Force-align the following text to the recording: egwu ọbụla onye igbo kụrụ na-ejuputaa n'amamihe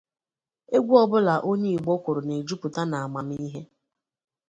egwu 0.75 0.93
ọbụla 1.03 1.35
onye 1.49 1.69
igbo 1.75 1.93
kụrụ 2.03 2.21
na-ejuputaa 2.27 2.87
n'amamihe 2.89 3.61